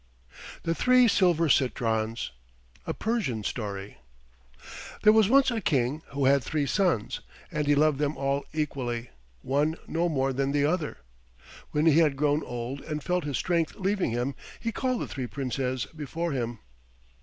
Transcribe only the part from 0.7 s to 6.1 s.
THREE SILVER CITRONS A PERSIAN STORY There was once a King